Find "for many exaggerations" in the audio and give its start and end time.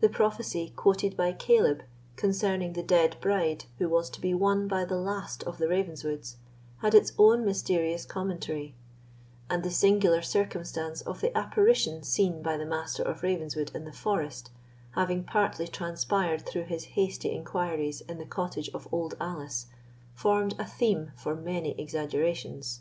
21.14-22.80